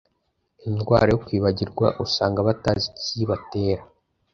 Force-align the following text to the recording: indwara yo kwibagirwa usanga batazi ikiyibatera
indwara 0.67 1.09
yo 1.13 1.19
kwibagirwa 1.25 1.87
usanga 2.05 2.39
batazi 2.47 2.85
ikiyibatera 2.91 3.83